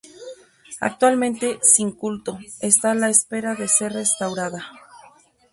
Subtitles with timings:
[0.79, 4.65] Actualmente, sin culto, está a la espera de ser restaurada.